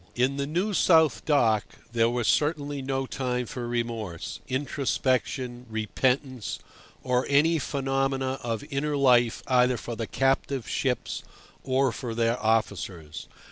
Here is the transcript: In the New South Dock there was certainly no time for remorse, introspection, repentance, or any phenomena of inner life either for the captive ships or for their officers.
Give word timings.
In 0.15 0.37
the 0.37 0.47
New 0.47 0.73
South 0.73 1.25
Dock 1.25 1.63
there 1.91 2.09
was 2.09 2.27
certainly 2.27 2.81
no 2.81 3.05
time 3.05 3.45
for 3.45 3.67
remorse, 3.67 4.39
introspection, 4.47 5.67
repentance, 5.69 6.57
or 7.03 7.23
any 7.29 7.59
phenomena 7.59 8.39
of 8.41 8.63
inner 8.71 8.97
life 8.97 9.43
either 9.45 9.77
for 9.77 9.95
the 9.95 10.07
captive 10.07 10.67
ships 10.67 11.21
or 11.63 11.91
for 11.91 12.15
their 12.15 12.39
officers. 12.43 13.27